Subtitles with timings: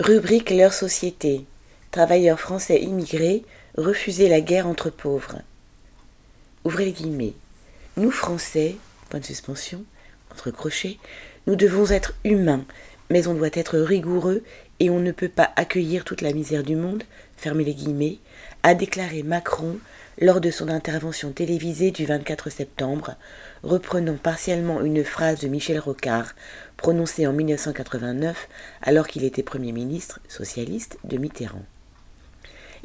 [0.00, 1.46] Rubrique Leur société.
[1.92, 3.44] Travailleurs français immigrés,
[3.78, 5.38] refuser la guerre entre pauvres.
[6.64, 7.34] Ouvrez les guillemets.
[7.96, 8.74] Nous Français,
[9.08, 9.84] point de suspension,
[10.32, 10.98] entre crochets,
[11.46, 12.64] nous devons être humains,
[13.08, 14.42] mais on doit être rigoureux
[14.80, 17.04] et on ne peut pas accueillir toute la misère du monde,
[17.52, 18.18] les guillemets,
[18.62, 19.78] a déclaré Macron
[20.20, 23.16] lors de son intervention télévisée du 24 septembre,
[23.62, 26.34] reprenant partiellement une phrase de Michel Rocard,
[26.76, 28.48] prononcée en 1989
[28.82, 31.64] alors qu'il était Premier ministre socialiste de Mitterrand.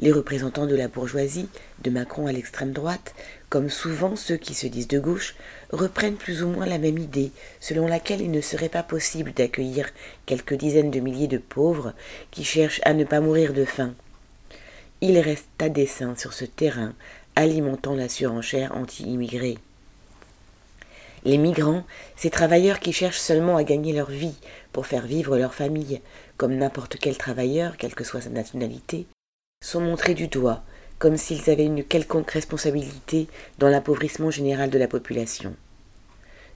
[0.00, 1.48] Les représentants de la bourgeoisie,
[1.84, 3.14] de Macron à l'extrême droite,
[3.50, 5.36] comme souvent ceux qui se disent de gauche,
[5.72, 9.90] reprennent plus ou moins la même idée, selon laquelle il ne serait pas possible d'accueillir
[10.24, 11.92] quelques dizaines de milliers de pauvres
[12.30, 13.92] qui cherchent à ne pas mourir de faim.
[15.02, 16.92] Il reste à dessein sur ce terrain
[17.34, 19.56] alimentant la surenchère anti-immigrée.
[21.24, 21.84] Les migrants,
[22.16, 24.34] ces travailleurs qui cherchent seulement à gagner leur vie
[24.72, 26.02] pour faire vivre leur famille,
[26.36, 29.06] comme n'importe quel travailleur, quelle que soit sa nationalité,
[29.64, 30.62] sont montrés du doigt,
[30.98, 33.26] comme s'ils avaient une quelconque responsabilité
[33.58, 35.54] dans l'appauvrissement général de la population.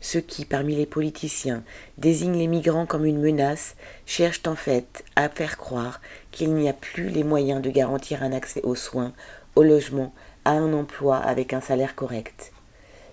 [0.00, 1.62] Ceux qui, parmi les politiciens,
[1.98, 6.00] désignent les migrants comme une menace, cherchent en fait à faire croire
[6.30, 9.12] qu'il n'y a plus les moyens de garantir un accès aux soins,
[9.56, 10.12] au logement,
[10.44, 12.52] à un emploi avec un salaire correct.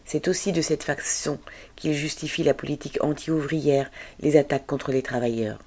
[0.05, 1.39] C'est aussi de cette façon
[1.75, 5.59] qu'il justifie la politique anti-ouvrière, les attaques contre les travailleurs.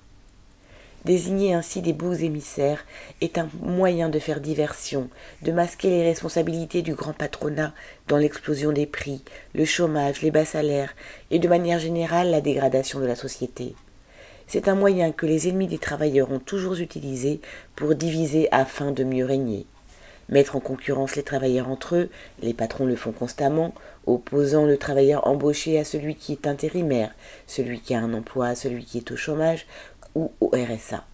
[1.05, 2.87] Désigner ainsi des beaux émissaires
[3.21, 5.11] est un moyen de faire diversion,
[5.43, 7.75] de masquer les responsabilités du grand patronat
[8.09, 9.23] dans l'explosion des prix,
[9.55, 10.95] le chômage, les bas salaires
[11.31, 13.75] et de manière générale la dégradation de la société.
[14.47, 17.41] C'est un moyen que les ennemis des travailleurs ont toujours utilisé
[17.77, 19.67] pour diviser afin de mieux régner.
[20.31, 22.11] Mettre en concurrence les travailleurs entre eux,
[22.43, 23.75] les patrons le font constamment,
[24.07, 27.15] opposant le travailleur embauché à celui qui est intérimaire,
[27.47, 29.67] celui qui a un emploi à celui qui est au chômage
[30.15, 31.05] ou au RSA.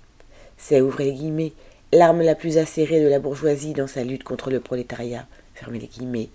[0.56, 1.52] C'est, ouvrez les guillemets,
[1.92, 5.86] l'arme la plus acérée de la bourgeoisie dans sa lutte contre le prolétariat, fermez les
[5.86, 6.28] guillemets,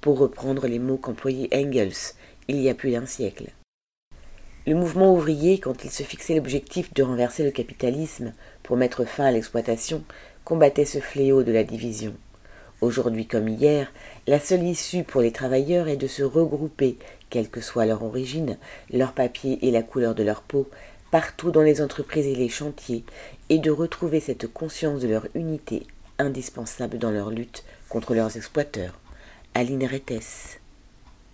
[0.00, 2.14] pour reprendre les mots qu'employait Engels
[2.48, 3.46] il y a plus d'un siècle.
[4.66, 9.24] Le mouvement ouvrier, quand il se fixait l'objectif de renverser le capitalisme pour mettre fin
[9.24, 10.02] à l'exploitation,
[10.44, 12.14] combattait ce fléau de la division.
[12.80, 13.92] Aujourd'hui comme hier,
[14.26, 16.96] la seule issue pour les travailleurs est de se regrouper,
[17.30, 18.56] quelle que soit leur origine,
[18.92, 20.68] leur papier et la couleur de leur peau,
[21.12, 23.04] partout dans les entreprises et les chantiers,
[23.50, 25.86] et de retrouver cette conscience de leur unité
[26.18, 28.98] indispensable dans leur lutte contre leurs exploiteurs.
[29.54, 30.61] Aline Rettes.